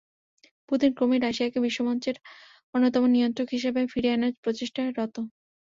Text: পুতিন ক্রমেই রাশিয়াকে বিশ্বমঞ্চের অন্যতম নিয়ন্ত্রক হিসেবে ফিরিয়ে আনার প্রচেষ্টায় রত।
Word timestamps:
পুতিন 0.69 0.91
ক্রমেই 0.93 1.21
রাশিয়াকে 1.21 1.59
বিশ্বমঞ্চের 1.65 2.15
অন্যতম 2.73 3.03
নিয়ন্ত্রক 3.07 3.47
হিসেবে 3.55 3.81
ফিরিয়ে 3.91 4.15
আনার 4.15 4.33
প্রচেষ্টায় 4.43 4.91
রত। 4.91 5.15